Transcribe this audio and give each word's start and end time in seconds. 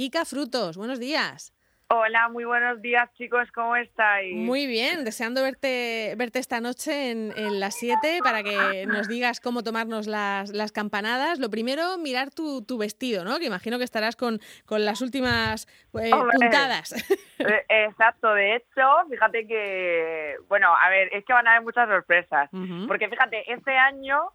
Kika 0.00 0.24
Frutos, 0.24 0.78
buenos 0.78 0.98
días. 0.98 1.52
Hola, 1.88 2.30
muy 2.30 2.46
buenos 2.46 2.80
días 2.80 3.12
chicos, 3.18 3.52
¿cómo 3.52 3.76
estáis? 3.76 4.34
Muy 4.34 4.66
bien, 4.66 5.04
deseando 5.04 5.42
verte, 5.42 6.14
verte 6.16 6.38
esta 6.38 6.58
noche 6.62 7.10
en, 7.10 7.60
las 7.60 7.74
7 7.74 8.20
para 8.24 8.42
que 8.42 8.86
nos 8.86 9.08
digas 9.08 9.40
cómo 9.42 9.62
tomarnos 9.62 10.06
las, 10.06 10.54
las 10.54 10.72
campanadas. 10.72 11.38
Lo 11.38 11.50
primero, 11.50 11.98
mirar 11.98 12.30
tu, 12.30 12.64
tu, 12.64 12.78
vestido, 12.78 13.26
¿no? 13.26 13.38
Que 13.38 13.44
imagino 13.44 13.76
que 13.76 13.84
estarás 13.84 14.16
con, 14.16 14.40
con 14.64 14.86
las 14.86 15.02
últimas 15.02 15.68
eh, 15.92 16.10
puntadas. 16.32 16.92
Eh, 17.38 17.66
exacto, 17.68 18.32
de 18.32 18.56
hecho, 18.56 18.88
fíjate 19.10 19.46
que, 19.46 20.36
bueno, 20.48 20.74
a 20.74 20.88
ver, 20.88 21.14
es 21.14 21.26
que 21.26 21.34
van 21.34 21.46
a 21.46 21.50
haber 21.50 21.62
muchas 21.62 21.86
sorpresas, 21.86 22.48
porque 22.88 23.10
fíjate, 23.10 23.52
este 23.52 23.76
año 23.76 24.30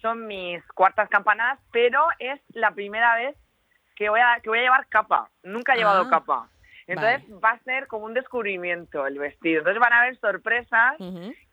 son 0.00 0.26
mis 0.26 0.66
cuartas 0.68 1.10
campanadas, 1.10 1.58
pero 1.72 2.06
es 2.18 2.40
la 2.54 2.70
primera 2.70 3.16
vez 3.16 3.36
que 3.94 4.08
voy 4.08 4.20
a, 4.20 4.40
que 4.40 4.48
voy 4.48 4.58
a 4.58 4.62
llevar 4.62 4.86
capa. 4.88 5.30
Nunca 5.42 5.74
he 5.74 5.78
llevado 5.78 6.02
ah. 6.02 6.10
capa. 6.10 6.48
Entonces 6.86 7.22
va 7.42 7.50
a 7.50 7.58
ser 7.60 7.86
como 7.86 8.04
un 8.04 8.14
descubrimiento 8.14 9.06
el 9.06 9.18
vestido. 9.18 9.60
Entonces 9.60 9.80
van 9.80 9.92
a 9.92 10.02
haber 10.02 10.18
sorpresas 10.18 10.96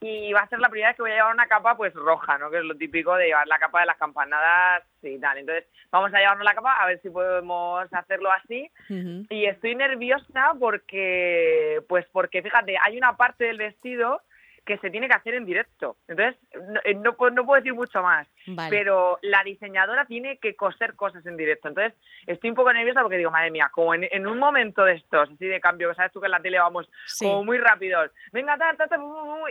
y 0.02 0.34
va 0.34 0.42
a 0.42 0.48
ser 0.50 0.60
la 0.60 0.70
primera 0.70 0.90
vez 0.90 0.98
que 0.98 1.04
voy 1.04 1.12
a 1.12 1.16
llevar 1.16 1.34
una 1.34 1.48
capa 1.48 1.78
pues 1.78 1.94
roja, 1.94 2.38
¿no? 2.38 2.52
Que 2.52 2.58
es 2.58 2.64
lo 2.66 2.76
típico 2.76 3.16
de 3.16 3.28
llevar 3.28 3.48
la 3.48 3.60
capa 3.60 3.80
de 3.80 3.86
las 3.86 3.98
campanadas 3.98 4.84
y 5.02 5.18
tal. 5.20 5.38
Entonces 5.38 5.66
vamos 5.90 6.14
a 6.14 6.18
llevarnos 6.18 6.44
la 6.44 6.56
capa 6.56 6.74
a 6.74 6.86
ver 6.86 7.00
si 7.02 7.10
podemos 7.10 7.88
hacerlo 7.94 8.30
así. 8.32 8.70
Y 9.30 9.46
estoy 9.46 9.76
nerviosa 9.76 10.54
porque, 10.60 11.82
pues 11.88 12.06
porque 12.12 12.42
fíjate, 12.42 12.76
hay 12.78 12.98
una 12.98 13.16
parte 13.16 13.46
del 13.46 13.58
vestido 13.58 14.22
que 14.66 14.78
se 14.78 14.90
tiene 14.90 15.08
que 15.08 15.16
hacer 15.16 15.34
en 15.34 15.46
directo. 15.46 15.98
Entonces, 16.08 16.40
no, 16.54 16.80
eh, 16.84 16.94
no, 16.94 17.16
puedo, 17.16 17.32
no 17.32 17.46
puedo 17.46 17.60
decir 17.60 17.74
mucho 17.74 18.02
más, 18.04 18.28
pero 18.70 19.18
la 19.22 19.44
diseñadora 19.44 20.06
tiene 20.06 20.38
que 20.38 20.56
coser 20.56 20.96
cosas 20.96 21.26
en 21.26 21.36
directo. 21.36 21.68
Entonces, 21.68 21.94
estoy 22.28 22.52
un 22.52 22.56
poco 22.56 22.72
nerviosa 22.72 23.02
porque 23.02 23.18
digo, 23.18 23.32
madre 23.32 23.52
mía, 23.52 23.72
como 23.74 23.94
en, 23.96 24.28
un 24.28 24.38
momento 24.38 24.84
de 24.84 24.94
estos, 24.94 25.30
así 25.30 25.46
de 25.46 25.60
cambio, 25.60 25.90
que 25.90 25.96
sabes 25.96 26.12
tú 26.12 26.20
que 26.20 26.28
en 26.28 26.32
la 26.32 26.42
tele 26.42 26.60
vamos 26.60 26.88
como 27.20 27.44
muy 27.44 27.58
rápidos, 27.58 28.12
venga, 28.32 28.58
ta, 28.58 28.76
ta, 28.76 28.88
ta, 28.88 29.00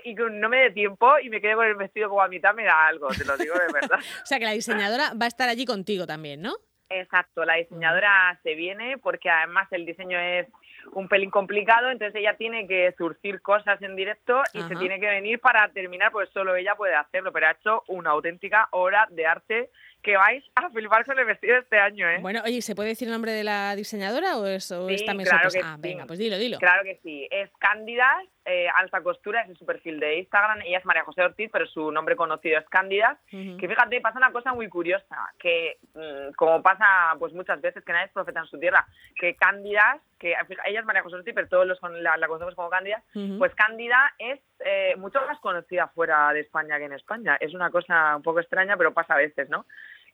y 0.05 0.15
que 0.15 0.31
no 0.31 0.49
me 0.49 0.59
dé 0.59 0.71
tiempo 0.71 1.19
y 1.19 1.29
me 1.29 1.41
quede 1.41 1.55
con 1.55 1.67
el 1.67 1.75
vestido 1.75 2.09
como 2.09 2.23
a 2.23 2.29
mitad, 2.29 2.55
me 2.55 2.65
da 2.65 2.87
algo, 2.87 3.09
te 3.09 3.25
lo 3.25 3.37
digo 3.37 3.55
de 3.55 3.73
verdad. 3.73 3.99
o 4.23 4.27
sea, 4.27 4.39
que 4.39 4.45
la 4.45 4.53
diseñadora 4.53 5.13
va 5.21 5.25
a 5.25 5.29
estar 5.29 5.49
allí 5.49 5.67
contigo 5.67 6.07
también, 6.07 6.41
¿no? 6.41 6.55
Exacto, 6.91 7.45
la 7.45 7.55
diseñadora 7.55 8.39
se 8.43 8.55
viene 8.57 8.99
porque 8.99 9.31
además 9.31 9.69
el 9.71 9.87
diseño 9.87 10.19
es 10.19 10.49
un 10.93 11.09
pelín 11.09 11.31
complicado, 11.31 11.89
entonces 11.89 12.21
ella 12.21 12.37
tiene 12.37 12.67
que 12.67 12.93
surcir 12.99 13.41
cosas 13.43 13.81
en 13.81 13.95
directo 13.95 14.43
y 14.53 14.61
se 14.63 14.75
tiene 14.75 14.99
que 14.99 15.07
venir 15.07 15.39
para 15.39 15.69
terminar, 15.69 16.11
pues 16.11 16.29
solo 16.31 16.57
ella 16.57 16.75
puede 16.75 16.97
hacerlo, 16.97 17.33
pero 17.33 17.47
ha 17.47 17.53
hecho 17.53 17.85
una 17.87 18.11
auténtica 18.11 18.69
obra 18.73 19.07
de 19.11 19.25
arte 19.25 19.71
que 20.03 20.17
vais 20.17 20.43
a 20.55 20.71
filmar 20.71 21.05
con 21.05 21.19
el 21.19 21.27
vestido 21.27 21.59
este 21.59 21.79
año, 21.79 22.09
¿eh? 22.09 22.19
Bueno, 22.21 22.41
oye, 22.45 22.63
¿se 22.63 22.75
puede 22.75 22.89
decir 22.89 23.07
el 23.07 23.13
nombre 23.13 23.33
de 23.33 23.45
la 23.45 23.77
diseñadora 23.77 24.39
o, 24.39 24.47
es, 24.47 24.73
o 24.73 24.89
sí, 24.89 25.05
también 25.05 25.29
claro 25.29 25.51
que 25.51 25.61
Ah, 25.63 25.77
venga, 25.79 26.07
pues 26.07 26.19
dilo, 26.19 26.39
dilo. 26.39 26.59
Claro 26.59 26.83
que 26.83 26.99
sí. 27.03 27.29
Es 27.31 27.51
Cándida, 27.59 28.09
eh, 28.51 28.69
alta 28.69 29.03
costura, 29.03 29.43
es 29.43 29.57
su 29.57 29.65
perfil 29.65 30.01
de 30.01 30.19
Instagram. 30.19 30.63
Ella 30.63 30.79
es 30.79 30.85
María 30.85 31.05
José 31.05 31.23
Ortiz, 31.23 31.49
pero 31.53 31.67
su 31.67 31.91
nombre 31.93 32.17
conocido 32.17 32.59
es 32.59 32.69
Cándida. 32.69 33.19
Que 33.31 33.69
fíjate, 33.69 34.01
pasa 34.01 34.19
una 34.19 34.33
cosa 34.33 34.53
muy 34.53 34.69
curiosa, 34.69 35.33
que 35.39 35.79
mm, 35.95 36.33
como 36.37 36.63
pasa 36.63 37.15
pues 37.19 37.33
muchas 37.33 37.61
veces 37.61 37.85
que 37.85 37.93
nadie 37.93 38.07
es 38.07 38.13
profeta 38.13 38.41
en 38.41 38.47
su 38.47 38.59
tierra, 38.59 38.87
que 39.15 39.37
Cándida, 39.37 40.01
que 40.19 40.35
ella 40.67 40.81
es 40.81 40.85
María 40.85 41.03
José 41.03 41.17
Ortiz, 41.17 41.35
pero 41.35 41.49
todos 41.49 41.67
los 41.67 41.79
la, 41.83 42.17
la 42.17 42.27
conocemos 42.27 42.55
como 42.55 42.71
Cándida, 42.71 43.03
pues 43.39 43.55
Cándida 43.55 44.13
es 44.19 44.41
eh, 44.65 44.95
mucho 44.97 45.21
más 45.27 45.39
conocida 45.41 45.89
fuera 45.89 46.33
de 46.33 46.41
España 46.41 46.79
que 46.79 46.85
en 46.85 46.93
España. 46.93 47.37
Es 47.41 47.55
una 47.55 47.71
cosa 47.71 48.17
un 48.17 48.23
poco 48.23 48.41
extraña, 48.41 48.77
pero 48.77 48.93
pasa 48.93 49.15
a 49.15 49.19
veces, 49.19 49.49
¿no? 49.49 49.67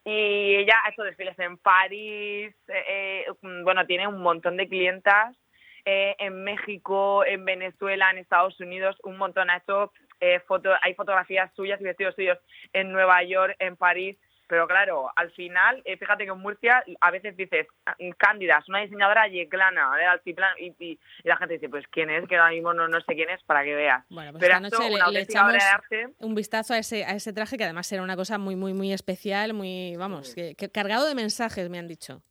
Y 0.05 0.55
ella 0.55 0.75
ha 0.85 0.91
hecho 0.91 1.03
desfiles 1.03 1.37
en 1.41 1.59
París, 1.59 2.55
eh, 2.69 2.85
eh, 2.89 3.27
bueno, 3.65 3.85
tiene 3.87 4.07
un 4.07 4.23
montón 4.23 4.57
de 4.57 4.69
clientas 4.69 5.37
en 5.87 6.45
México, 6.45 7.25
en 7.25 7.45
Venezuela, 7.45 8.11
en 8.11 8.19
Estados 8.19 8.59
Unidos, 8.61 8.97
un 9.05 9.17
montón. 9.17 9.51
Ha 9.51 9.59
hecho 9.59 9.93
foto, 10.47 10.71
hay 10.83 10.95
fotografías 10.95 11.51
suyas 11.55 11.81
y 11.81 11.85
vestidos 11.85 12.15
suyos 12.15 12.39
en 12.73 12.93
Nueva 12.93 13.23
York, 13.23 13.55
en 13.59 13.77
París. 13.77 14.17
Pero 14.49 14.69
claro, 14.69 15.11
al 15.17 15.31
final, 15.33 15.83
eh, 15.85 15.97
fíjate 15.97 16.25
que 16.25 16.31
en 16.31 16.39
Murcia 16.39 16.85
a 17.01 17.11
veces 17.11 17.37
dices, 17.37 17.67
Cándida, 18.17 18.59
es 18.59 18.69
una 18.69 18.81
diseñadora 18.81 19.27
yeclana 19.27 19.97
del 19.97 20.07
altiplano, 20.07 20.57
y, 20.59 20.75
y, 20.79 20.99
la 21.25 21.37
gente 21.37 21.55
dice, 21.55 21.69
pues 21.69 21.85
¿quién 21.91 22.11
es? 22.11 22.29
Que 22.29 22.37
ahora 22.37 22.51
mismo 22.51 22.73
no, 22.73 22.87
no 22.87 23.01
sé 23.01 23.15
quién 23.15 23.29
es, 23.31 23.43
para 23.43 23.65
que 23.65 23.75
veas. 23.75 24.05
Bueno, 24.09 24.33
pues 24.33 24.45
esta 24.45 24.61
noche 24.61 24.77
le, 25.11 25.21
echamos 25.21 25.55
un 26.21 26.35
vistazo 26.35 26.75
a 26.75 26.79
ese, 26.79 27.05
a 27.05 27.13
ese 27.13 27.33
traje, 27.33 27.57
que 27.57 27.65
además 27.65 27.91
era 27.91 28.03
una 28.03 28.15
cosa 28.15 28.39
muy, 28.39 28.55
muy, 28.55 28.73
muy 28.73 28.93
especial, 28.93 29.53
muy, 29.53 29.97
vamos, 29.97 30.35
que, 30.35 30.55
cargado 30.71 31.07
de 31.07 31.15
mensajes, 31.15 31.69
me 31.69 31.79
han 31.79 31.89
dicho. 31.89 32.23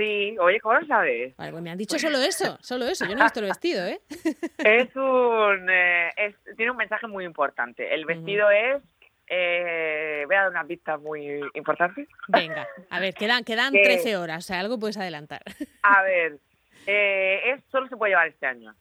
Sí, 0.00 0.34
oye, 0.40 0.58
¿cómo 0.60 0.80
lo 0.80 0.86
sabes? 0.86 1.36
Vale, 1.36 1.50
pues 1.52 1.62
me 1.62 1.70
han 1.70 1.76
dicho 1.76 1.98
solo 1.98 2.16
eso, 2.22 2.56
solo 2.62 2.86
eso. 2.86 3.04
Yo 3.04 3.14
no 3.14 3.20
he 3.20 3.24
visto 3.24 3.40
el 3.40 3.46
vestido, 3.46 3.84
¿eh? 3.84 4.00
Es 4.58 4.96
un. 4.96 5.68
Eh, 5.68 6.08
es, 6.16 6.34
tiene 6.56 6.70
un 6.70 6.78
mensaje 6.78 7.06
muy 7.06 7.26
importante. 7.26 7.94
El 7.94 8.06
vestido 8.06 8.50
es 8.50 8.82
eh, 9.28 10.24
voy 10.26 10.36
a 10.36 10.40
dar 10.40 10.50
una 10.50 10.64
pista 10.64 10.96
muy 10.96 11.40
importante. 11.52 12.08
Venga, 12.28 12.66
a 12.88 12.98
ver, 12.98 13.12
quedan, 13.12 13.44
quedan 13.44 13.72
13 13.72 14.16
horas, 14.16 14.38
o 14.38 14.46
sea, 14.46 14.58
algo 14.60 14.78
puedes 14.78 14.96
adelantar. 14.96 15.42
A 15.82 16.02
ver, 16.02 16.38
eh, 16.86 17.52
es, 17.52 17.62
solo 17.70 17.86
se 17.88 17.96
puede 17.98 18.12
llevar 18.12 18.28
este 18.28 18.46
año. 18.46 18.74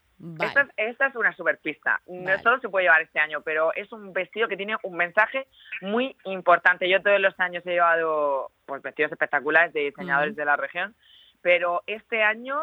Esta, 0.77 1.07
es, 1.07 1.15
una 1.15 1.33
super 1.35 1.57
pista. 1.59 2.01
No 2.07 2.37
solo 2.39 2.59
se 2.59 2.69
puede 2.69 2.85
llevar 2.85 3.01
este 3.01 3.19
año, 3.19 3.41
pero 3.41 3.73
es 3.73 3.91
un 3.91 4.11
vestido 4.11 4.47
que 4.47 4.57
tiene 4.57 4.75
un 4.83 4.97
mensaje 4.97 5.47
muy 5.81 6.15
importante. 6.25 6.89
Yo 6.89 7.01
todos 7.01 7.19
los 7.19 7.39
años 7.39 7.65
he 7.65 7.71
llevado 7.71 8.51
pues, 8.65 8.81
vestidos 8.81 9.11
espectaculares 9.11 9.73
de 9.73 9.85
diseñadores 9.85 10.35
de 10.35 10.45
la 10.45 10.57
región, 10.57 10.93
pero 11.41 11.83
este 11.87 12.21
año 12.21 12.59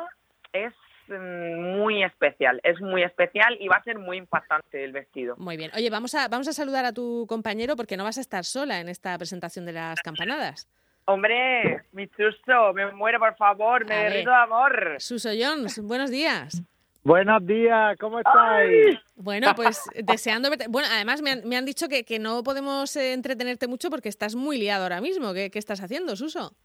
es 0.53 0.73
Mm, 1.09 1.77
muy 1.77 2.03
especial, 2.03 2.61
es 2.65 2.81
muy 2.81 3.03
especial 3.03 3.57
y 3.61 3.69
va 3.69 3.77
a 3.77 3.83
ser 3.83 3.99
muy 3.99 4.17
impactante 4.17 4.83
el 4.83 4.93
vestido. 4.93 5.37
Muy 5.37 5.57
bien. 5.57 5.71
Oye, 5.75 5.89
vamos 5.89 6.15
a, 6.15 6.29
vamos 6.29 6.49
a 6.49 6.53
saludar 6.53 6.85
a 6.85 6.93
tu 6.93 7.27
compañero 7.29 7.77
porque 7.77 7.97
no 7.97 8.05
vas 8.05 8.19
a 8.19 8.21
estar 8.21 8.45
sola 8.45 8.81
en 8.81 8.89
esta 8.89 9.17
presentación 9.17 9.67
de 9.67 9.73
las 9.73 10.01
campanadas. 10.01 10.69
Hombre, 11.05 11.85
mi 11.93 12.09
Suso, 12.09 12.73
me 12.75 12.91
muero 12.93 13.21
por 13.21 13.37
favor, 13.37 13.87
me 13.87 13.95
derrito 13.97 14.31
de 14.31 14.37
amor. 14.37 14.97
Suso 14.99 15.29
Jones, 15.39 15.81
buenos 15.81 16.11
días. 16.11 16.63
Buenos 17.07 17.47
días, 17.47 17.97
¿cómo 18.01 18.19
estáis? 18.19 18.99
Bueno, 19.15 19.53
pues 19.55 19.81
deseando 20.03 20.51
verte. 20.51 20.67
Bueno, 20.69 20.89
además 20.91 21.23
me 21.23 21.31
han, 21.31 21.49
me 21.49 21.57
han 21.57 21.65
dicho 21.65 21.87
que, 21.89 22.03
que, 22.03 22.19
no 22.19 22.43
podemos 22.43 22.97
eh, 22.97 23.13
entretenerte 23.13 23.69
mucho 23.69 23.91
porque 23.91 24.09
estás 24.09 24.35
muy 24.35 24.59
liado 24.59 24.83
ahora 24.83 25.01
mismo. 25.01 25.33
¿Qué, 25.33 25.49
qué 25.53 25.61
estás 25.61 25.81
haciendo, 25.81 26.17
Suso? 26.17 26.57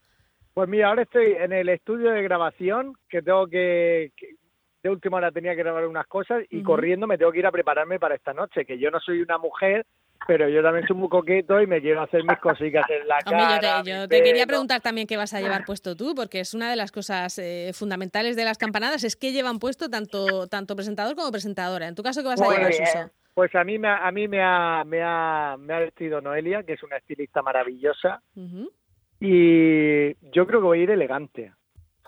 Pues 0.52 0.68
mira, 0.68 0.88
ahora 0.88 1.02
estoy 1.02 1.34
en 1.38 1.52
el 1.52 1.68
estudio 1.68 2.10
de 2.10 2.24
grabación, 2.24 2.94
que 3.08 3.22
tengo 3.22 3.46
que, 3.46 4.10
de 4.82 4.90
última 4.90 5.18
hora 5.18 5.30
tenía 5.30 5.52
que 5.52 5.62
grabar 5.62 5.86
unas 5.86 6.08
cosas 6.08 6.42
y 6.50 6.64
corriendo 6.64 7.06
me 7.06 7.18
tengo 7.18 7.30
que 7.30 7.38
ir 7.38 7.46
a 7.46 7.52
prepararme 7.52 8.00
para 8.00 8.16
esta 8.16 8.32
noche, 8.32 8.64
que 8.64 8.80
yo 8.80 8.90
no 8.90 8.98
soy 8.98 9.22
una 9.22 9.38
mujer, 9.38 9.86
pero 10.26 10.48
yo 10.48 10.62
también 10.62 10.86
soy 10.86 10.96
muy 10.96 11.08
coqueto 11.08 11.60
y 11.60 11.66
me 11.66 11.80
quiero 11.80 12.02
hacer 12.02 12.22
mis 12.24 12.38
cositas 12.38 12.84
en 12.88 13.08
la 13.08 13.18
cara. 13.18 13.82
yo 13.84 14.08
te, 14.08 14.22
quería 14.22 14.46
preguntar 14.46 14.80
también 14.80 15.06
qué 15.06 15.16
vas 15.16 15.34
a 15.34 15.40
llevar 15.40 15.64
puesto 15.64 15.96
tú, 15.96 16.14
porque 16.14 16.40
es 16.40 16.54
una 16.54 16.70
de 16.70 16.76
las 16.76 16.92
cosas 16.92 17.38
eh, 17.38 17.70
fundamentales 17.74 18.36
de 18.36 18.44
las 18.44 18.58
campanadas, 18.58 19.04
es 19.04 19.16
que 19.16 19.32
llevan 19.32 19.58
puesto 19.58 19.88
tanto, 19.88 20.46
tanto 20.48 20.76
presentador 20.76 21.16
como 21.16 21.30
presentadora. 21.30 21.88
En 21.88 21.94
tu 21.94 22.02
caso, 22.02 22.22
¿qué 22.22 22.28
vas 22.28 22.40
a 22.40 22.48
llevar, 22.48 22.72
Suso? 22.72 23.10
Pues 23.34 23.54
a 23.54 23.64
mí, 23.64 23.78
me, 23.78 23.88
a 23.88 24.10
mí 24.10 24.28
me, 24.28 24.42
ha, 24.42 24.84
me, 24.84 25.00
ha, 25.02 25.56
me 25.58 25.74
ha 25.74 25.78
vestido 25.78 26.20
Noelia, 26.20 26.62
que 26.64 26.74
es 26.74 26.82
una 26.82 26.98
estilista 26.98 27.40
maravillosa. 27.40 28.22
Y 29.20 30.14
yo 30.30 30.46
creo 30.46 30.60
que 30.60 30.66
voy 30.66 30.80
a 30.80 30.82
ir 30.82 30.90
elegante. 30.90 31.52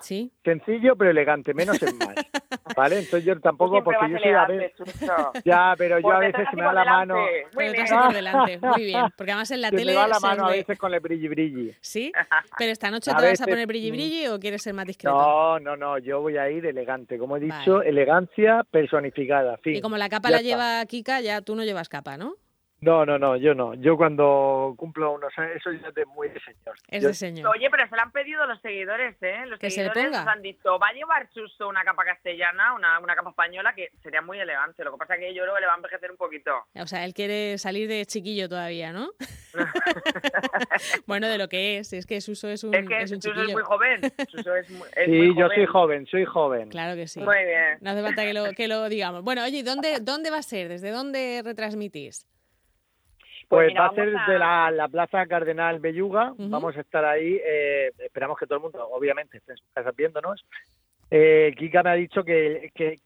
Sí. 0.00 0.32
Sencillo 0.44 0.96
pero 0.96 1.10
elegante, 1.10 1.54
menos 1.54 1.82
es 1.82 1.94
más. 1.94 2.14
¿Vale? 2.76 2.98
Entonces 2.98 3.24
yo 3.24 3.38
tampoco, 3.40 3.82
porque 3.82 4.10
yo 4.10 4.18
soy 4.18 4.32
a 4.32 4.46
veces. 4.46 4.72
Ya, 5.44 5.74
pero 5.76 5.98
yo 5.98 6.10
a 6.10 6.18
veces 6.18 6.46
se 6.50 6.56
me 6.56 6.62
da 6.62 6.72
la 6.72 6.84
mano. 6.84 7.16
Muy 7.54 7.68
bien. 7.70 7.86
Por 7.88 8.12
delante. 8.12 8.58
Muy 8.62 8.84
bien. 8.84 9.04
Porque 9.16 9.32
además 9.32 9.50
en 9.50 9.60
la 9.60 9.70
tele. 9.70 9.92
Me 9.92 9.94
da 9.94 10.08
la 10.08 10.20
mano 10.20 10.46
a 10.46 10.50
veces 10.50 10.78
con 10.78 10.92
el 10.92 11.00
brilli 11.00 11.28
brilli. 11.28 11.76
¿Sí? 11.80 12.12
¿Pero 12.58 12.72
esta 12.72 12.90
noche 12.90 13.12
te 13.14 13.26
vas 13.26 13.40
a 13.40 13.46
poner 13.46 13.66
brilli 13.66 13.90
brilli 13.90 14.26
o 14.28 14.38
quieres 14.38 14.62
ser 14.62 14.74
más 14.74 14.86
discreto? 14.86 15.14
No, 15.14 15.58
no, 15.60 15.76
no. 15.76 15.98
Yo 15.98 16.20
voy 16.20 16.36
a 16.36 16.50
ir 16.50 16.66
elegante. 16.66 17.18
Como 17.18 17.36
he 17.36 17.40
dicho, 17.40 17.82
elegancia 17.82 18.64
personificada. 18.70 19.56
Fin. 19.58 19.76
Y 19.76 19.80
como 19.80 19.96
la 19.96 20.08
capa 20.08 20.30
la 20.30 20.40
lleva 20.40 20.84
Kika, 20.86 21.20
ya 21.20 21.42
tú 21.42 21.54
no 21.54 21.64
llevas 21.64 21.88
capa, 21.88 22.16
¿no? 22.16 22.36
No, 22.84 23.06
no, 23.06 23.18
no, 23.18 23.36
yo 23.36 23.54
no. 23.54 23.72
Yo 23.74 23.96
cuando 23.96 24.74
cumplo 24.76 25.12
unos 25.12 25.32
años, 25.38 25.56
eso 25.56 25.72
ya 25.72 25.88
es 25.88 25.94
de 25.94 26.04
muy 26.04 26.28
de 26.28 26.38
señor. 26.40 26.76
Es 26.88 27.02
de 27.02 27.14
señor. 27.14 27.48
Oye, 27.48 27.70
pero 27.70 27.88
se 27.88 27.96
lo 27.96 28.02
han 28.02 28.12
pedido 28.12 28.44
los 28.46 28.60
seguidores, 28.60 29.16
¿eh? 29.22 29.46
Los 29.46 29.58
que 29.58 29.70
seguidores 29.70 30.02
se 30.02 30.10
le 30.10 30.16
nos 30.18 30.26
han 30.26 30.42
dicho, 30.42 30.78
va 30.78 30.88
a 30.88 30.92
llevar 30.92 31.30
Chuso 31.30 31.66
una 31.66 31.82
capa 31.82 32.04
castellana, 32.04 32.74
una, 32.74 33.00
una 33.00 33.14
capa 33.14 33.30
española, 33.30 33.72
que 33.74 33.90
sería 34.02 34.20
muy 34.20 34.38
elegante. 34.38 34.84
Lo 34.84 34.92
que 34.92 34.98
pasa 34.98 35.14
es 35.14 35.20
que 35.20 35.34
yo 35.34 35.44
creo 35.44 35.54
que 35.54 35.60
le 35.62 35.66
va 35.66 35.72
a 35.72 35.76
envejecer 35.76 36.10
un 36.10 36.18
poquito. 36.18 36.52
O 36.74 36.86
sea, 36.86 37.06
él 37.06 37.14
quiere 37.14 37.56
salir 37.56 37.88
de 37.88 38.04
chiquillo 38.04 38.50
todavía, 38.50 38.92
¿no? 38.92 39.12
bueno, 41.06 41.28
de 41.28 41.38
lo 41.38 41.48
que 41.48 41.78
es. 41.78 41.94
Es 41.94 42.04
que 42.04 42.20
Suso 42.20 42.48
es 42.48 42.64
un 42.64 42.74
Es 42.74 42.86
que 42.86 43.00
es 43.00 43.10
Suso 43.10 43.32
es 43.32 43.52
muy 43.52 43.62
joven. 43.62 44.00
Suso 44.28 44.56
es 44.56 44.68
muy, 44.68 44.88
sí, 45.06 45.34
yo 45.38 45.48
soy 45.48 45.64
joven, 45.64 46.06
soy 46.06 46.24
joven. 46.26 46.68
Claro 46.68 46.96
que 46.96 47.08
sí. 47.08 47.20
Muy 47.20 47.44
bien. 47.44 47.78
No 47.80 47.90
hace 47.90 48.02
falta 48.02 48.24
que 48.24 48.34
lo, 48.34 48.52
que 48.52 48.68
lo 48.68 48.90
digamos. 48.90 49.22
Bueno, 49.22 49.42
oye, 49.42 49.62
¿dónde, 49.62 50.00
¿dónde 50.00 50.30
va 50.30 50.38
a 50.38 50.42
ser? 50.42 50.68
¿Desde 50.68 50.90
dónde 50.90 51.40
retransmitís? 51.42 52.26
Pues, 53.48 53.74
va 53.74 53.86
a 53.86 53.94
ser 53.94 54.12
de 54.26 54.38
la, 54.38 54.88
Plaza 54.90 55.26
Cardenal 55.26 55.80
Belluga, 55.80 56.32
vamos 56.36 56.76
a 56.76 56.80
estar 56.80 57.04
ahí, 57.04 57.40
eh, 57.44 57.90
esperamos 57.98 58.38
que 58.38 58.46
todo 58.46 58.56
el 58.56 58.62
mundo, 58.62 58.88
obviamente, 58.90 59.38
esté 59.38 59.52
en 59.52 59.58
sus 59.58 59.68
casas 59.72 59.94
viéndonos. 59.96 60.44
Eh, 61.10 61.54
Kika 61.56 61.82
me 61.82 61.90
ha 61.90 61.94
dicho 61.94 62.24
que, 62.24 62.70
que, 62.74 63.00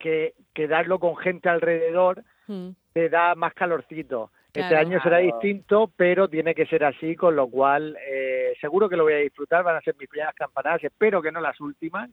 que, 0.55 0.69
darlo 0.69 0.99
con 0.99 1.17
gente 1.17 1.49
alrededor 1.49 2.23
mm. 2.47 2.71
te 2.93 3.09
da 3.09 3.35
más 3.35 3.55
calorcito. 3.55 4.31
este 4.55 4.77
año 4.77 5.01
será 5.03 5.19
distinto, 5.19 5.91
pero 5.97 6.29
tiene 6.29 6.55
que 6.55 6.67
ser 6.67 6.85
así, 6.85 7.17
con 7.17 7.37
lo 7.37 7.49
cual 7.49 7.97
eh, 8.09 8.55
seguro 8.61 8.89
que 8.89 8.97
lo 8.97 9.05
voy 9.05 9.15
a 9.15 9.19
disfrutar, 9.19 9.65
van 9.65 9.77
a 9.77 9.81
ser 9.81 9.95
mis 9.99 10.09
primeras 10.09 10.35
campanadas, 10.35 10.83
espero 10.85 11.21
que 11.21 11.33
no 11.33 11.41
las 11.41 11.61
últimas. 11.61 12.11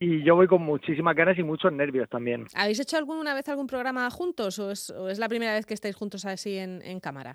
Y 0.00 0.22
yo 0.22 0.36
voy 0.36 0.46
con 0.46 0.62
muchísimas 0.62 1.16
ganas 1.16 1.36
y 1.38 1.42
muchos 1.42 1.72
nervios 1.72 2.08
también. 2.08 2.46
¿Habéis 2.54 2.78
hecho 2.78 2.96
alguna 2.96 3.34
vez 3.34 3.48
algún 3.48 3.66
programa 3.66 4.08
juntos 4.10 4.58
o 4.60 4.70
es, 4.70 5.18
la 5.18 5.28
primera 5.28 5.54
vez 5.54 5.66
que 5.66 5.74
estáis 5.74 5.96
juntos 5.96 6.24
así 6.24 6.56
en, 6.56 7.00
cámara? 7.00 7.34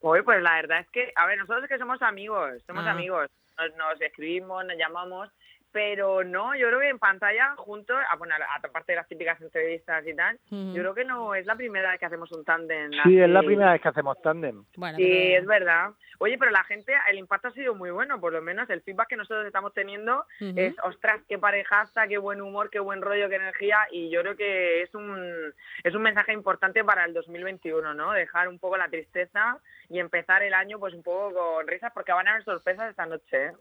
Hoy, 0.00 0.20
mm, 0.20 0.24
pues 0.24 0.40
la 0.40 0.54
verdad 0.54 0.80
es 0.80 0.88
que, 0.90 1.12
a 1.16 1.26
ver, 1.26 1.38
nosotros 1.38 1.64
es 1.64 1.68
que 1.68 1.78
somos 1.78 2.00
amigos, 2.02 2.62
somos 2.66 2.84
ah. 2.86 2.92
amigos, 2.92 3.30
nos, 3.76 4.00
escribimos, 4.00 4.64
nos 4.64 4.76
llamamos, 4.76 5.28
pero 5.74 6.22
no, 6.22 6.54
yo 6.54 6.68
creo 6.68 6.78
que 6.78 6.88
en 6.88 7.00
pantalla 7.00 7.56
juntos, 7.56 7.96
ah, 8.08 8.14
bueno, 8.16 8.36
aparte 8.62 8.92
de 8.92 8.96
las 8.96 9.08
típicas 9.08 9.40
entrevistas 9.40 10.06
y 10.06 10.14
tal, 10.14 10.38
yo 10.48 10.72
creo 10.72 10.94
que 10.94 11.04
no 11.04 11.34
es 11.34 11.46
la 11.46 11.56
primera 11.56 11.90
vez 11.90 11.98
que 11.98 12.06
hacemos 12.06 12.30
un 12.30 12.44
tándem. 12.44 12.92
Sí, 13.02 13.18
es 13.18 13.28
la 13.28 13.42
primera 13.42 13.72
vez 13.72 13.82
que 13.82 13.88
hacemos 13.88 14.22
tándem. 14.22 14.64
sí, 14.94 15.34
es 15.34 15.44
verdad. 15.44 15.90
Oye, 16.20 16.38
pero 16.38 16.52
la 16.52 16.62
gente, 16.62 16.92
el 17.10 17.18
impacto 17.18 17.48
ha 17.48 17.50
sido 17.50 17.74
muy 17.74 17.90
bueno, 17.90 18.20
por 18.20 18.32
lo 18.32 18.40
menos 18.40 18.70
el 18.70 18.82
feedback 18.82 19.08
que 19.08 19.16
nosotros 19.16 19.44
estamos 19.46 19.74
teniendo 19.74 20.24
es, 20.38 20.76
ostras, 20.84 21.20
qué 21.28 21.38
parejaza, 21.38 22.06
qué 22.06 22.18
buen 22.18 22.40
humor, 22.40 22.70
qué 22.70 22.78
buen 22.78 23.02
rollo, 23.02 23.28
qué 23.28 23.34
energía, 23.34 23.78
y 23.90 24.10
yo 24.10 24.20
creo 24.20 24.36
que 24.36 24.82
es 24.82 24.94
un, 24.94 25.52
es 25.82 25.92
un 25.92 26.02
mensaje 26.02 26.32
importante 26.32 26.84
para 26.84 27.04
el 27.04 27.14
2021, 27.14 27.94
¿no? 27.94 28.12
Dejar 28.12 28.46
un 28.46 28.60
poco 28.60 28.76
la 28.76 28.88
tristeza 28.88 29.58
y 29.88 29.98
empezar 29.98 30.42
el 30.42 30.54
año 30.54 30.78
pues 30.78 30.94
un 30.94 31.02
poco 31.02 31.32
con 31.34 31.66
risas, 31.66 31.92
porque 31.92 32.12
van 32.12 32.26
a 32.28 32.32
haber 32.32 32.44
sorpresas 32.44 32.90
esta 32.90 33.06
noche. 33.06 33.46
¿eh? 33.46 33.52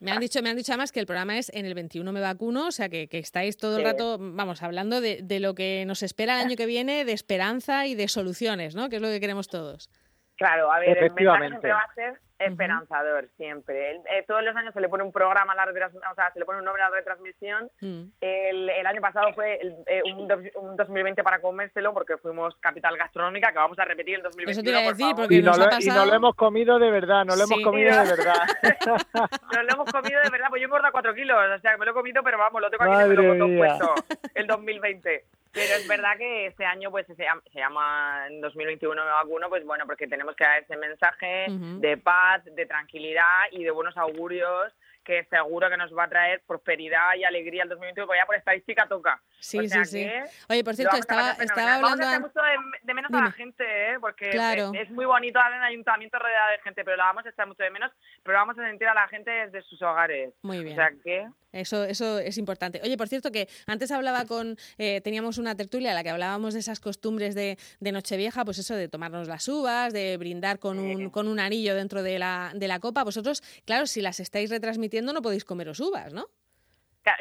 Me 0.00 0.12
han 0.12 0.20
dicho, 0.20 0.42
me 0.42 0.50
han 0.50 0.56
dicho 0.56 0.72
además 0.72 0.92
que 0.92 1.00
el 1.00 1.06
programa 1.06 1.38
es 1.38 1.50
en 1.54 1.66
el 1.66 1.74
21 1.74 2.12
me 2.12 2.20
vacuno, 2.20 2.68
o 2.68 2.72
sea 2.72 2.88
que, 2.88 3.08
estáis 3.10 3.56
todo 3.56 3.78
el 3.78 3.84
rato, 3.84 4.18
vamos, 4.20 4.62
hablando 4.62 5.00
de, 5.00 5.20
de, 5.22 5.40
lo 5.40 5.54
que 5.54 5.84
nos 5.86 6.02
espera 6.02 6.40
el 6.40 6.46
año 6.46 6.56
que 6.56 6.66
viene, 6.66 7.04
de 7.04 7.12
esperanza 7.12 7.86
y 7.86 7.94
de 7.94 8.08
soluciones, 8.08 8.74
¿no? 8.74 8.88
Que 8.88 8.96
es 8.96 9.02
lo 9.02 9.08
que 9.08 9.20
queremos 9.20 9.48
todos. 9.48 9.90
Claro, 10.36 10.70
a 10.70 10.78
ver, 10.78 10.98
el 10.98 11.12
mensaje 11.12 11.48
siempre 11.48 11.72
va 11.72 11.80
a 11.80 11.94
ser 11.94 12.20
esperanzador, 12.38 13.28
siempre. 13.36 13.92
Eh, 13.92 14.24
todos 14.26 14.42
los 14.42 14.54
años 14.56 14.74
se 14.74 14.80
le 14.80 14.88
pone 14.88 15.04
un 15.04 15.12
programa 15.12 15.52
a 15.52 15.56
la 15.56 15.64
retransmisión, 15.64 16.10
o 16.10 16.14
sea, 16.14 16.30
se 16.32 16.38
le 16.38 16.44
pone 16.44 16.58
un 16.58 16.64
nombre 16.64 16.82
a 16.82 16.90
la 16.90 16.96
retransmisión. 16.96 17.70
Mm. 17.80 18.02
El, 18.20 18.70
el, 18.70 18.86
año 18.86 19.00
pasado 19.00 19.32
fue 19.32 19.58
eh, 19.86 20.02
un, 20.04 20.30
un, 20.56 20.76
2020 20.76 21.22
para 21.22 21.40
comérselo, 21.40 21.94
porque 21.94 22.16
fuimos 22.18 22.54
capital 22.56 22.96
gastronómica, 22.96 23.52
que 23.52 23.58
vamos 23.58 23.78
a 23.78 23.84
repetir 23.84 24.16
el 24.16 24.22
2021. 24.22 24.50
Eso 24.50 24.62
te 24.62 24.70
iba 24.70 24.78
a 24.80 24.92
decir, 24.92 25.16
porque 25.16 25.34
y, 25.36 25.42
no 25.42 25.56
lo, 25.56 25.66
y 25.80 25.86
no 25.86 26.06
lo 26.06 26.14
hemos 26.14 26.34
comido 26.34 26.78
de 26.78 26.90
verdad, 26.90 27.24
no 27.24 27.36
lo 27.36 27.44
hemos 27.44 27.60
comido 27.62 27.90
de 27.90 28.10
verdad. 28.16 28.46
no 29.54 29.62
lo 29.62 29.72
hemos 29.72 29.90
comido 29.90 30.20
de 30.20 30.30
verdad, 30.30 30.48
pues 30.50 30.60
yo 30.60 30.64
he 30.64 30.68
engordado 30.68 30.92
4 30.92 31.14
kilos, 31.14 31.38
o 31.38 31.60
sea, 31.60 31.72
que 31.72 31.78
me 31.78 31.84
lo 31.86 31.92
he 31.92 31.94
comido, 31.94 32.22
pero 32.22 32.38
vamos, 32.38 32.60
lo 32.60 32.70
tengo 32.70 32.84
aquí 32.84 33.08
me 33.08 33.14
lo 33.14 33.46
he 33.46 33.56
puesto 33.56 33.94
el 34.34 34.46
2020. 34.46 35.24
Pero 35.56 35.74
es 35.74 35.88
verdad 35.88 36.18
que 36.18 36.48
este 36.48 36.66
año 36.66 36.90
pues 36.90 37.06
se 37.06 37.16
llama, 37.16 37.42
se 37.50 37.58
llama 37.58 38.26
en 38.28 38.42
2021 38.42 39.04
me 39.04 39.10
vacuno, 39.10 39.48
pues 39.48 39.64
bueno, 39.64 39.86
porque 39.86 40.06
tenemos 40.06 40.36
que 40.36 40.44
dar 40.44 40.62
ese 40.62 40.76
mensaje 40.76 41.46
de 41.48 41.96
paz, 41.96 42.44
de 42.44 42.66
tranquilidad 42.66 43.44
y 43.52 43.64
de 43.64 43.70
buenos 43.70 43.96
augurios 43.96 44.74
que 45.06 45.24
seguro 45.30 45.70
que 45.70 45.76
nos 45.76 45.96
va 45.96 46.04
a 46.04 46.08
traer 46.08 46.42
prosperidad 46.46 47.14
y 47.16 47.24
alegría 47.24 47.62
el 47.62 47.68
2021, 47.68 48.06
porque 48.06 48.18
ya 48.18 48.26
por 48.26 48.34
estadística 48.34 48.86
toca. 48.88 49.22
Sí, 49.38 49.68
sí, 49.68 49.84
sí. 49.84 50.10
Oye, 50.48 50.64
por 50.64 50.74
cierto, 50.74 50.96
estaba, 50.96 51.30
estaba 51.30 51.76
hablando... 51.76 52.04
Vamos 52.04 52.16
a 52.16 52.20
mucho 52.20 52.40
de, 52.82 52.94
menos 52.94 53.12
a 53.14 53.22
la 53.22 53.30
gente, 53.30 53.64
¿eh? 53.64 53.98
porque 54.00 54.30
es, 54.30 54.90
muy 54.90 55.04
bonito 55.04 55.38
dar 55.38 55.52
en 55.52 55.62
ayuntamiento 55.62 56.18
rodeado 56.18 56.50
de 56.50 56.58
gente, 56.58 56.84
pero 56.84 56.96
la 56.96 57.04
vamos 57.04 57.24
a 57.24 57.28
echar 57.30 57.46
mucho 57.46 57.62
de 57.62 57.70
menos, 57.70 57.92
pero 58.24 58.36
vamos 58.36 58.58
a 58.58 58.66
sentir 58.66 58.88
a 58.88 58.94
la 58.94 59.06
gente 59.06 59.30
desde 59.30 59.62
sus 59.62 59.80
hogares. 59.80 60.34
Muy 60.42 60.64
bien. 60.64 60.72
O 60.72 60.82
sea 60.82 60.90
que... 61.02 61.28
Eso, 61.60 61.84
eso 61.84 62.18
es 62.18 62.38
importante. 62.38 62.80
Oye, 62.82 62.96
por 62.96 63.08
cierto, 63.08 63.30
que 63.32 63.48
antes 63.66 63.90
hablaba 63.90 64.24
con, 64.26 64.56
eh, 64.78 65.00
teníamos 65.02 65.38
una 65.38 65.54
tertulia 65.54 65.90
en 65.90 65.94
la 65.94 66.02
que 66.02 66.10
hablábamos 66.10 66.54
de 66.54 66.60
esas 66.60 66.80
costumbres 66.80 67.34
de, 67.34 67.58
de, 67.80 67.92
Nochevieja, 67.92 68.44
pues 68.44 68.58
eso 68.58 68.74
de 68.74 68.88
tomarnos 68.88 69.28
las 69.28 69.48
uvas, 69.48 69.92
de 69.92 70.16
brindar 70.16 70.58
con, 70.58 70.78
un, 70.78 71.10
con 71.10 71.28
un 71.28 71.40
anillo 71.40 71.74
dentro 71.74 72.02
de 72.02 72.18
la, 72.18 72.52
de 72.54 72.68
la 72.68 72.80
copa. 72.80 73.04
Vosotros, 73.04 73.42
claro, 73.64 73.86
si 73.86 74.00
las 74.00 74.20
estáis 74.20 74.50
retransmitiendo 74.50 75.12
no 75.12 75.22
podéis 75.22 75.44
comeros 75.44 75.80
uvas, 75.80 76.12
¿no? 76.12 76.28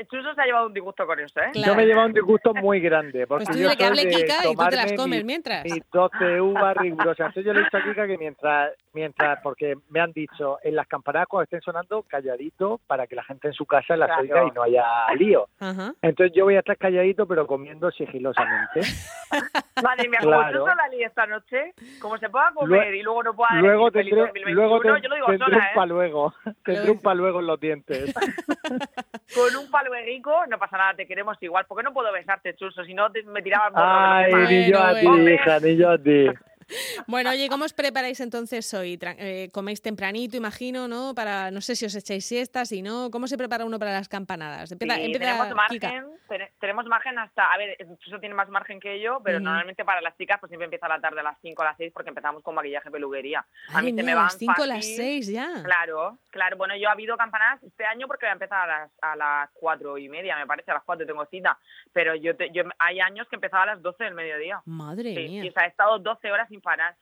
Chuso 0.10 0.34
se 0.34 0.42
ha 0.42 0.46
llevado 0.46 0.68
un 0.68 0.74
disgusto 0.74 1.06
con 1.06 1.20
eso, 1.20 1.40
¿eh? 1.40 1.52
Yo 1.54 1.76
me 1.76 1.84
he 1.84 1.86
llevado 1.86 2.08
un 2.08 2.14
disgusto 2.14 2.54
muy 2.54 2.80
grande. 2.80 3.28
Porque 3.28 3.46
pues 3.46 3.58
tú 3.58 3.64
yo 3.64 3.70
que 3.78 3.86
hable 3.86 4.08
Kika 4.10 4.48
y 4.50 4.56
tú 4.56 4.66
te 4.70 4.76
las 4.76 4.94
comes 4.94 5.24
mientras. 5.24 5.66
Y 5.66 5.82
12 5.92 6.42
uvas 6.42 6.78
rigurosas. 6.78 7.28
Entonces 7.28 7.46
yo 7.46 7.54
le 7.54 7.62
he 7.62 7.64
dicho 7.64 7.78
a 7.78 7.84
Kika 7.84 8.08
que 8.08 8.18
mientras, 8.18 8.74
mientras, 8.94 9.40
porque 9.42 9.76
me 9.90 10.00
han 10.00 10.12
dicho, 10.12 10.58
en 10.64 10.76
las 10.76 10.88
campanadas 10.88 11.28
cuando 11.28 11.44
estén 11.44 11.62
sonando, 11.62 12.04
calladito 12.04 12.80
para 12.88 13.08
que 13.08 13.16
la 13.16 13.24
gente 13.24 13.48
en 13.48 13.54
su 13.54 13.66
casa 13.66 13.96
las 13.96 14.20
oiga 14.20 14.46
y 14.48 14.52
no 14.52 14.64
haya 14.64 14.86
lío. 15.18 15.48
Entonces 16.02 16.36
yo 16.36 16.46
voy 16.46 16.56
a 16.56 16.60
estar 16.60 16.78
calladito 16.78 17.28
pero 17.28 17.48
comiendo 17.48 17.92
sigilosamente. 17.92 18.82
Madre 19.84 20.08
mía, 20.10 20.20
como 20.22 20.32
claro. 20.32 20.66
la 20.66 20.88
lía 20.90 21.08
esta 21.08 21.26
noche, 21.26 21.74
como 22.00 22.18
se 22.18 22.30
pueda 22.30 22.52
comer 22.54 22.96
y 22.96 23.04
luego 23.04 23.24
no 23.24 23.36
pueda 23.36 23.56
luego 23.56 23.92
tendré, 23.92 24.32
luego 24.46 24.82
yo 24.84 25.10
lo 25.10 25.16
digo 25.16 25.28
tendré 25.28 25.62
sola, 25.74 25.94
un 25.94 26.06
¿eh? 26.06 26.56
tendré 26.64 26.92
un 26.92 27.00
paluego 27.00 27.40
en 27.40 27.48
los 27.48 27.60
dientes. 27.60 28.14
con 29.36 29.56
un 29.56 29.70
palueguico, 29.76 30.46
no 30.48 30.58
pasa 30.58 30.78
nada, 30.78 30.94
te 30.94 31.06
queremos 31.06 31.38
igual. 31.42 31.66
porque 31.68 31.84
no 31.84 31.94
puedo 31.94 32.10
besarte, 32.14 32.56
Chuso? 32.56 32.86
Si 32.86 32.94
no, 32.94 33.10
me 33.26 33.42
tiraba 33.42 33.72
Ay, 33.76 34.34
ni 34.48 34.72
yo 34.72 34.82
a 34.82 34.94
ti, 34.94 35.06
hija, 35.06 35.60
ni 35.60 35.76
yo 35.76 35.92
a 35.92 35.98
ti. 35.98 36.28
Bueno, 37.08 37.30
oye, 37.30 37.48
¿cómo 37.50 37.66
os 37.66 37.74
preparáis 37.74 38.20
entonces 38.20 38.74
hoy? 38.74 38.98
Eh, 39.02 39.50
¿Coméis 39.52 39.82
tempranito, 39.82 40.38
imagino, 40.38 40.88
no? 40.88 41.14
Para, 41.14 41.52
no 41.52 41.62
sé 41.62 41.76
si 41.76 41.86
os 41.86 41.96
echáis 41.96 42.26
siestas, 42.26 42.72
y 42.72 42.82
no. 42.82 43.10
¿Cómo 43.12 43.28
se 43.28 43.38
prepara 43.38 43.66
uno 43.66 43.80
para 43.80 43.92
las 43.92 44.10
campanadas? 44.10 44.70
tenemos 44.78 45.54
margen, 45.54 46.06
tenemos 46.60 46.86
margen 46.86 47.20
hasta, 47.20 47.52
a 47.54 47.58
ver, 47.58 47.78
eso 47.80 48.20
tiene 48.20 48.36
más 48.36 48.50
margen 48.50 48.80
que 48.80 49.00
yo, 49.00 49.22
pero 49.24 49.40
normalmente 49.40 49.86
para 49.86 50.02
las 50.02 50.18
chicas 50.18 50.40
pues 50.40 50.50
siempre 50.50 50.66
empieza 50.66 50.88
la 50.88 51.00
tarde 51.00 51.20
a 51.20 51.24
las 51.24 51.38
5 51.42 51.62
o 51.62 51.66
las 51.66 51.78
6 51.78 51.92
porque 51.94 52.10
empezamos 52.10 52.42
con 52.44 52.56
maquillaje 52.56 52.90
peluquería. 52.90 53.46
A 53.74 53.82
mí 53.82 53.94
se 53.94 54.04
me 54.04 54.16
van 54.16 54.24
a 54.24 54.28
las 54.28 54.38
5 54.38 54.54
o 54.62 54.66
las 54.66 54.86
6 54.86 55.28
ya. 55.28 55.64
Claro, 55.64 56.18
claro. 56.32 56.58
Bueno, 56.58 56.76
yo 56.76 56.88
he 56.88 56.92
habido 56.92 57.16
campanadas 57.18 57.62
este 57.64 57.86
año 57.86 58.08
porque 58.08 58.26
voy 58.26 58.32
a 58.32 58.34
empezar 58.34 58.70
a 58.70 58.80
las, 58.80 58.92
a 59.02 59.16
las 59.16 59.50
4 59.54 59.98
y 59.98 60.10
media, 60.10 60.38
me 60.38 60.48
parece, 60.48 60.72
a 60.72 60.76
las 60.76 60.84
4 60.84 61.06
tengo 61.06 61.26
cita, 61.28 61.58
pero 61.94 62.16
yo, 62.16 62.34
yo 62.52 62.64
hay 62.80 63.00
años 63.00 63.28
que 63.28 63.36
empezaba 63.36 63.64
a 63.64 63.68
las 63.68 63.82
12 63.82 64.04
del 64.04 64.16
mediodía. 64.16 64.62
Madre 64.66 65.14
mía. 65.14 65.46
o 65.48 65.54
sea, 65.54 65.66
he 65.66 65.70
estado 65.70 66.00
12 66.00 66.32
horas 66.32 66.52
sin 66.56 66.62
parar 66.62 66.96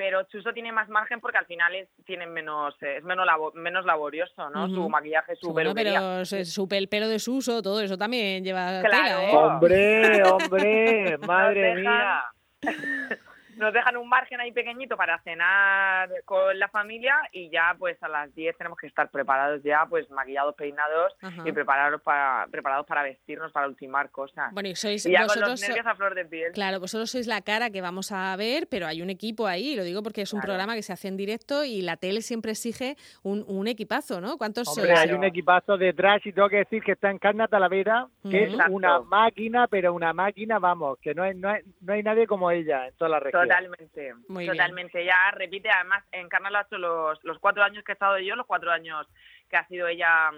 pero 0.00 0.22
Chuso 0.24 0.52
tiene 0.54 0.72
más 0.72 0.88
margen 0.88 1.20
porque 1.20 1.36
al 1.36 1.44
final 1.44 1.74
es 1.74 1.88
tiene 2.06 2.26
menos 2.26 2.74
eh, 2.80 2.96
es 2.96 3.04
menos 3.04 3.26
menos 3.52 3.84
laborioso, 3.84 4.48
¿no? 4.48 4.66
Su 4.66 4.88
maquillaje, 4.88 5.36
su 5.36 5.52
bueno, 5.52 5.74
pero 5.74 6.24
su, 6.24 6.66
el 6.70 6.88
pelo 6.88 7.06
de 7.06 7.18
Suso, 7.18 7.60
todo 7.60 7.82
eso 7.82 7.98
también 7.98 8.42
lleva 8.42 8.80
claro. 8.80 9.20
¿eh? 9.20 9.36
Hombre, 9.36 10.22
hombre, 10.22 11.18
madre 11.26 11.74
mía. 11.74 12.24
nos 13.60 13.72
dejan 13.72 13.96
un 13.96 14.08
margen 14.08 14.40
ahí 14.40 14.52
pequeñito 14.52 14.96
para 14.96 15.20
cenar 15.22 16.08
con 16.24 16.58
la 16.58 16.68
familia 16.68 17.14
y 17.32 17.50
ya 17.50 17.76
pues 17.78 18.02
a 18.02 18.08
las 18.08 18.34
10 18.34 18.56
tenemos 18.56 18.78
que 18.78 18.86
estar 18.86 19.10
preparados 19.10 19.62
ya, 19.62 19.86
pues 19.88 20.10
maquillados, 20.10 20.54
peinados 20.54 21.14
y 21.44 21.52
preparados 21.52 22.00
para, 22.02 22.46
preparados 22.50 22.86
para 22.86 23.02
vestirnos, 23.02 23.52
para 23.52 23.68
ultimar 23.68 24.10
cosas. 24.10 24.52
Bueno, 24.52 24.68
y 24.68 24.74
sois 24.74 25.04
ya 25.04 25.26
con 25.26 25.40
los 25.40 25.60
nervios 25.60 25.86
a 25.86 25.94
flor 25.94 26.14
de 26.14 26.24
piel. 26.24 26.52
Claro, 26.52 26.80
vosotros 26.80 27.10
sois 27.10 27.26
la 27.26 27.42
cara 27.42 27.70
que 27.70 27.80
vamos 27.80 28.10
a 28.12 28.34
ver, 28.36 28.66
pero 28.68 28.86
hay 28.86 29.02
un 29.02 29.10
equipo 29.10 29.46
ahí, 29.46 29.76
lo 29.76 29.84
digo 29.84 30.02
porque 30.02 30.22
es 30.22 30.32
un 30.32 30.40
programa 30.40 30.74
que 30.74 30.82
se 30.82 30.92
hace 30.92 31.08
en 31.08 31.16
directo 31.16 31.64
y 31.64 31.82
la 31.82 31.96
tele 31.96 32.22
siempre 32.22 32.52
exige 32.52 32.96
un, 33.22 33.44
un 33.46 33.68
equipazo, 33.68 34.20
¿no? 34.20 34.38
¿Cuántos 34.38 34.68
Hombre, 34.68 34.94
hay 34.94 35.12
un 35.12 35.24
equipazo 35.24 35.76
detrás 35.76 36.24
y 36.24 36.32
tengo 36.32 36.48
que 36.48 36.58
decir 36.58 36.82
que 36.82 36.92
está 36.92 37.10
en 37.10 37.18
Carna 37.18 37.48
Talavera, 37.48 38.06
que 38.28 38.44
es 38.44 38.54
una 38.70 39.00
máquina, 39.00 39.66
pero 39.68 39.92
una 39.92 40.12
máquina, 40.12 40.58
vamos, 40.58 40.98
que 41.00 41.14
no 41.14 41.22
hay, 41.22 41.34
no 41.34 41.50
hay, 41.50 41.62
no 41.80 41.92
hay 41.92 42.02
nadie 42.02 42.26
como 42.26 42.50
ella 42.50 42.88
en 42.88 42.94
toda 42.94 43.10
la 43.10 43.20
región. 43.20 43.49
Totalmente, 43.50 44.14
totalmente. 44.46 45.04
Ya 45.04 45.30
repite, 45.32 45.70
además, 45.70 46.04
en 46.12 46.28
Carnal 46.28 46.56
ha 46.56 46.62
hecho 46.62 46.78
los, 46.78 47.18
los 47.24 47.38
cuatro 47.38 47.62
años 47.62 47.82
que 47.84 47.92
he 47.92 47.94
estado 47.94 48.18
yo, 48.18 48.36
los 48.36 48.46
cuatro 48.46 48.70
años 48.70 49.06
que 49.48 49.56
ha 49.56 49.66
sido 49.66 49.88
ella 49.88 50.30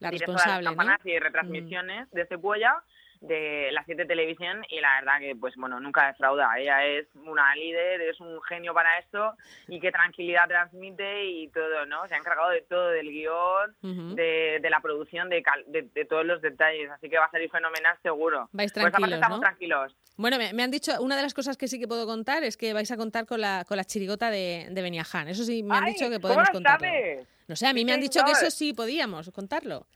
la 0.00 0.10
responsable, 0.10 0.68
de 0.68 1.12
y 1.12 1.18
mm. 1.18 1.22
retransmisiones 1.22 2.10
de 2.10 2.26
Cepuella 2.26 2.82
de 3.20 3.70
la 3.72 3.84
7 3.84 4.04
Televisión 4.06 4.64
y 4.68 4.80
la 4.80 5.00
verdad 5.00 5.18
que 5.20 5.36
pues 5.36 5.54
bueno 5.56 5.80
nunca 5.80 6.06
defrauda. 6.06 6.50
Ella 6.58 6.84
es 6.84 7.06
una 7.14 7.54
líder 7.54 8.00
es 8.02 8.20
un 8.20 8.40
genio 8.42 8.74
para 8.74 8.98
esto 8.98 9.34
y 9.66 9.80
qué 9.80 9.90
tranquilidad 9.90 10.48
transmite 10.48 11.24
y 11.26 11.48
todo 11.48 11.86
no 11.86 12.06
se 12.08 12.14
ha 12.14 12.18
encargado 12.18 12.50
de 12.50 12.62
todo 12.62 12.88
del 12.90 13.08
guion 13.10 13.74
de, 14.14 14.58
de, 14.60 14.70
la 14.70 14.80
producción 14.80 15.28
de, 15.28 15.42
de, 15.66 16.04
todos 16.04 16.24
los 16.24 16.40
detalles 16.40 16.90
así 16.90 17.08
que 17.08 17.18
va 17.18 17.26
a 17.26 17.30
salir 17.30 17.50
fenomenal 17.50 17.96
seguro. 18.02 18.48
Vais 18.52 18.72
pues 18.72 18.90
tranquilos 18.90 19.14
estamos 19.14 19.40
tranquilos. 19.40 19.96
Bueno 20.16 20.38
me, 20.38 20.62
han 20.62 20.70
dicho 20.70 20.92
una 21.00 21.16
de 21.16 21.22
las 21.22 21.34
cosas 21.34 21.56
que 21.56 21.68
sí 21.68 21.78
que 21.78 21.88
puedo 21.88 22.06
contar 22.06 22.44
es 22.44 22.56
que 22.56 22.72
vais 22.72 22.90
a 22.90 22.96
contar 22.96 23.26
con 23.26 23.40
la 23.40 23.64
con 23.66 23.76
la 23.76 23.84
chirigota 23.84 24.30
de, 24.30 24.68
de 24.70 24.82
Beniaján. 24.82 25.28
Eso 25.28 25.44
sí 25.44 25.62
me 25.62 25.76
han 25.76 25.84
dicho 25.86 26.08
que 26.10 26.20
podemos 26.20 26.50
contarlo. 26.50 26.88
no 27.46 27.56
sé 27.56 27.66
a 27.66 27.72
mí 27.72 27.84
me 27.84 27.92
han 27.92 28.00
dicho 28.00 28.24
que 28.24 28.32
eso 28.32 28.50
sí 28.50 28.72
podíamos 28.72 29.30
contarlo 29.30 29.86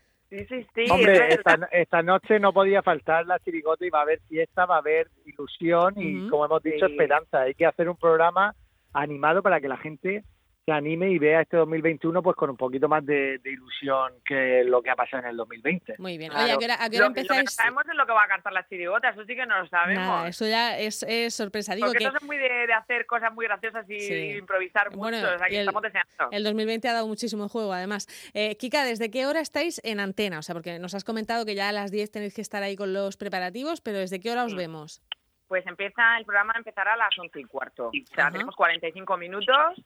Hombre, 0.91 1.39
esta, 1.71 2.03
noche 2.03 2.41
no 2.41 2.53
podía 2.53 2.83
faltar 2.83 3.27
la 3.27 3.39
chirigota 3.39 3.85
y 3.85 3.91
va 3.91 3.99
a 3.99 4.03
haber 4.03 4.21
fiesta, 4.29 4.65
va 4.65 4.77
a 4.77 4.79
haber 4.79 5.09
ilusión 5.27 5.95
y, 5.97 6.27
como 6.29 6.47
hemos 6.47 6.62
dicho, 6.62 6.87
esperanza. 6.87 7.43
Hay 7.43 7.55
que 7.55 7.67
hacer 7.67 7.89
un 7.89 7.97
programa 7.97 8.55
animado 8.95 9.43
para 9.43 9.61
que 9.61 9.69
la 9.69 9.77
gente 9.77 10.25
se 10.64 10.73
anime 10.73 11.11
y 11.11 11.19
vea 11.19 11.40
este 11.40 11.57
2021 11.57 12.23
pues 12.23 12.37
con 12.37 12.50
un 12.50 12.57
poquito 12.57 12.88
más 12.88 13.04
de, 13.04 13.40
ilusión 13.45 14.12
que 14.25 14.62
lo 14.64 14.81
que 14.81 14.90
ha 14.90 14.97
pasado 14.97 15.25
en 15.25 15.31
el 15.31 15.37
2020. 15.37 15.97
Muy 15.99 16.19
bien. 16.19 16.33
Oye, 16.33 16.52
¿a 16.52 16.57
qué 16.57 16.64
hora, 16.64 16.76
a 16.81 16.88
qué 16.88 16.99
hora 16.99 17.07
empezáis? 17.07 17.40
Lo 17.40 17.45
que 17.45 17.50
sabemos 17.50 17.85
es 17.88 17.95
lo 17.97 18.07
que 18.07 18.12
va 18.12 18.23
a 18.23 18.28
cantar 18.28 18.52
la 18.52 18.66
chirigota, 18.69 19.09
eso 19.09 19.25
sí 19.25 19.35
que 19.35 19.45
no 19.45 19.61
lo 19.61 19.66
sabemos. 19.66 20.07
Nada, 20.07 20.28
eso 20.28 20.47
ya 20.47 20.78
es, 20.78 21.02
es 21.02 21.35
sorpresa. 21.35 21.75
Digo 21.75 21.88
Porque 21.88 22.04
que... 22.04 22.11
no 22.11 22.19
muy 22.23 22.38
de, 22.38 22.73
hacer 22.73 23.07
cosas 23.07 23.35
muy 23.35 23.47
graciosas 23.47 23.88
y 23.88 24.37
improvisar 24.37 24.95
mucho, 24.95 25.16
o 25.16 25.38
sea, 25.38 25.49
que 25.49 25.54
el, 25.54 25.61
estamos 25.61 25.83
deseando. 25.83 26.28
El 26.31 26.45
2020 26.45 26.88
ha 26.88 26.92
dado 26.92 27.09
muchísimo 27.09 27.49
juego, 27.49 27.73
además. 27.73 28.07
Eh, 28.33 28.57
Kika, 28.57 28.85
¿desde 28.85 29.11
qué 29.11 29.26
hora 29.26 29.40
estáis 29.40 29.81
en 29.85 29.99
antena? 29.99 30.38
O 30.38 30.42
sea, 30.42 30.54
porque 30.54 30.78
nos 30.78 30.95
has 30.95 31.02
comentado 31.02 31.45
que 31.45 31.57
ya 31.57 31.71
a 31.71 31.73
las 31.73 31.90
10 31.90 32.11
tenéis 32.12 32.35
que 32.35 32.40
estar 32.40 32.62
ahí 32.62 32.76
con 32.76 32.92
los 32.92 33.16
preparativos, 33.16 33.81
pero 33.81 33.99
¿desde 33.99 34.21
qué 34.21 34.31
hora 34.31 34.45
os 34.45 34.54
vemos? 34.54 35.02
Pues 35.49 35.66
empieza, 35.66 36.16
el 36.19 36.25
programa 36.25 36.54
empezará 36.57 36.95
a 36.95 36.97
las 36.97 37.19
11 37.19 37.40
y 37.40 37.45
cuarto. 37.45 37.88
O 37.88 38.14
sea, 38.14 38.31
tenemos 38.31 38.54
45 38.57 39.16
minutos 39.19 39.83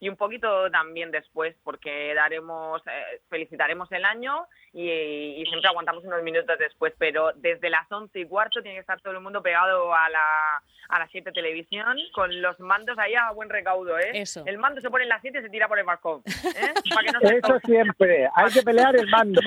y 0.00 0.08
un 0.08 0.16
poquito 0.16 0.70
también 0.70 1.10
después 1.10 1.54
porque 1.62 2.14
daremos 2.14 2.82
eh, 2.86 3.20
felicitaremos 3.28 3.92
el 3.92 4.04
año 4.04 4.46
y, 4.72 5.44
siempre 5.46 5.68
aguantamos 5.68 6.04
unos 6.04 6.22
minutos 6.22 6.58
después 6.58 6.94
pero 6.98 7.32
desde 7.36 7.70
las 7.70 7.90
once 7.92 8.20
y 8.20 8.24
cuarto 8.26 8.62
tiene 8.62 8.76
que 8.76 8.80
estar 8.80 9.00
todo 9.00 9.12
el 9.12 9.20
mundo 9.20 9.42
pegado 9.42 9.92
a 9.92 10.08
la 10.08 10.62
a 10.88 10.98
las 10.98 11.10
7 11.10 11.32
televisión 11.32 11.98
con 12.12 12.40
los 12.40 12.58
mandos 12.60 12.98
ahí 12.98 13.14
a 13.14 13.30
buen 13.32 13.50
recaudo 13.50 13.98
¿eh? 13.98 14.10
Eso. 14.14 14.42
el 14.46 14.58
mando 14.58 14.80
se 14.80 14.90
pone 14.90 15.04
en 15.04 15.10
las 15.10 15.20
7 15.20 15.38
y 15.38 15.42
se 15.42 15.50
tira 15.50 15.68
por 15.68 15.78
el 15.78 15.84
balcón 15.84 16.22
¿eh? 16.26 16.74
Eso 17.42 17.58
siempre 17.60 18.28
hay 18.34 18.52
que 18.52 18.62
pelear 18.62 18.96
el 18.96 19.08
mando 19.08 19.40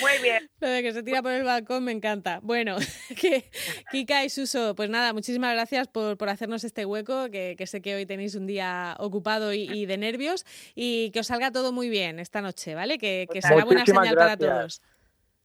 muy 0.00 0.22
bien. 0.22 0.48
Lo 0.60 0.68
de 0.68 0.82
que 0.82 0.92
se 0.92 1.02
tira 1.02 1.22
por 1.22 1.32
el 1.32 1.44
balcón 1.44 1.84
me 1.84 1.92
encanta. 1.92 2.40
Bueno, 2.42 2.76
que 3.20 3.44
Kika 3.90 4.24
y 4.24 4.30
Suso, 4.30 4.74
pues 4.74 4.90
nada, 4.90 5.12
muchísimas 5.12 5.52
gracias 5.54 5.88
por, 5.88 6.16
por 6.16 6.28
hacernos 6.28 6.64
este 6.64 6.84
hueco, 6.84 7.30
que, 7.30 7.56
sé 7.66 7.82
que 7.82 7.94
hoy 7.94 8.06
tenéis 8.06 8.34
un 8.34 8.46
día 8.46 8.96
ocupado 8.98 9.52
y, 9.52 9.86
de 9.86 9.98
nervios, 9.98 10.44
y 10.74 11.10
que 11.12 11.20
os 11.20 11.26
salga 11.26 11.50
todo 11.50 11.72
muy 11.72 11.88
bien 11.88 12.18
esta 12.18 12.40
noche, 12.40 12.74
¿vale? 12.74 12.98
Que, 12.98 13.26
que 13.32 13.42
será 13.42 13.64
buena 13.64 13.84
señal 13.84 14.14
para 14.14 14.36
todos. 14.36 14.82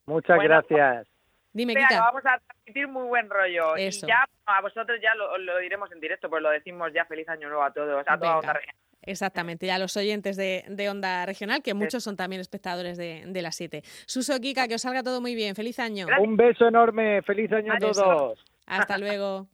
Muchas 0.06 0.40
gracias. 0.40 1.08
Dime, 1.54 1.74
Kika. 1.74 2.02
Vamos 2.02 2.26
a 2.26 2.38
transmitir 2.40 2.88
muy 2.88 3.08
buen 3.08 3.30
rollo. 3.30 3.78
Y 3.78 3.90
ya 3.90 4.26
a 4.46 4.62
vosotros 4.62 5.00
ya 5.02 5.16
lo, 5.16 5.58
diremos 5.60 5.92
en 5.92 6.00
directo, 6.00 6.30
pues 6.30 6.44
lo 6.44 6.50
decimos 6.50 6.92
ya 6.94 7.06
feliz 7.06 7.28
año 7.30 7.48
nuevo 7.48 7.64
a 7.64 7.72
todos, 7.72 8.04
a 8.06 8.18
toda 8.18 8.38
Onda 8.40 8.60
Exactamente, 9.06 9.68
ya 9.68 9.78
los 9.78 9.96
oyentes 9.98 10.38
de, 10.38 10.88
Onda 10.90 11.26
Regional, 11.26 11.62
que 11.62 11.74
muchos 11.74 12.04
son 12.04 12.16
también 12.16 12.42
espectadores 12.42 12.98
de, 12.98 13.24
de 13.28 13.42
las 13.42 13.56
7. 13.56 13.84
Suso, 14.06 14.40
Kika, 14.40 14.68
que 14.68 14.76
os 14.76 14.82
salga 14.82 15.04
todo 15.04 15.22
muy 15.22 15.36
bien. 15.36 15.56
Feliz 15.56 15.80
año. 15.80 16.08
Un 16.22 16.38
beso 16.38 16.68
enorme. 16.68 17.22
Feliz 17.22 17.52
año 17.52 17.74
a 17.74 17.78
todos. 17.78 18.44
Hasta 18.66 18.98
luego. 18.98 19.48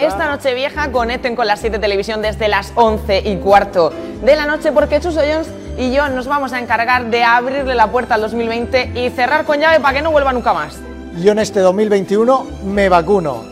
Esta 0.00 0.30
noche 0.30 0.54
vieja 0.54 0.90
conecten 0.90 1.36
con 1.36 1.46
las 1.46 1.60
7 1.60 1.78
Televisión 1.78 2.22
desde 2.22 2.48
las 2.48 2.72
11 2.76 3.22
y 3.26 3.36
cuarto 3.36 3.92
de 4.24 4.34
la 4.34 4.46
noche 4.46 4.72
porque 4.72 5.00
Chuso 5.00 5.20
Jones 5.20 5.52
y 5.76 5.94
yo 5.94 6.08
nos 6.08 6.26
vamos 6.26 6.54
a 6.54 6.60
encargar 6.60 7.10
de 7.10 7.22
abrirle 7.22 7.74
la 7.74 7.90
puerta 7.90 8.14
al 8.14 8.22
2020 8.22 8.92
y 8.94 9.10
cerrar 9.10 9.44
con 9.44 9.60
llave 9.60 9.78
para 9.78 9.98
que 9.98 10.02
no 10.02 10.10
vuelva 10.10 10.32
nunca 10.32 10.54
más. 10.54 10.80
Yo 11.22 11.32
en 11.32 11.40
este 11.40 11.60
2021 11.60 12.46
me 12.64 12.88
vacuno. 12.88 13.44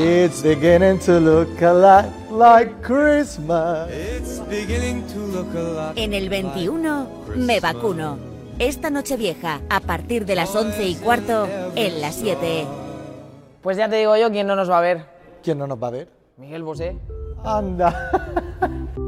It's 0.00 0.42
beginning 0.42 0.98
to 0.98 1.20
look 1.20 1.62
a 1.62 1.72
lot 1.72 2.06
like 2.38 2.72
Christmas. 2.82 3.90
En 5.96 6.14
el 6.14 6.28
21 6.28 7.08
me 7.36 7.60
vacuno. 7.60 8.16
Esta 8.60 8.90
noche 8.90 9.16
vieja, 9.16 9.60
a 9.68 9.80
partir 9.80 10.24
de 10.24 10.36
las 10.36 10.54
11 10.54 10.86
y 10.86 10.94
cuarto, 10.94 11.48
en 11.74 12.00
las 12.00 12.14
7. 12.14 12.66
Pues 13.60 13.76
ya 13.76 13.88
te 13.88 13.96
digo 13.96 14.16
yo 14.16 14.30
quién 14.30 14.46
no 14.46 14.54
nos 14.54 14.70
va 14.70 14.78
a 14.78 14.82
ver. 14.82 15.04
¿Quién 15.42 15.58
no 15.58 15.66
nos 15.66 15.82
va 15.82 15.88
a 15.88 15.90
ver? 15.90 16.08
Miguel 16.36 16.62
Bosé. 16.62 16.96
Anda. 17.44 18.10